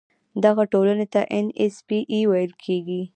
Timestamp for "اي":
2.11-2.21